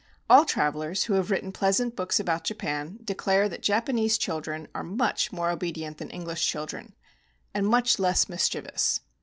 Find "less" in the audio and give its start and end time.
7.99-8.27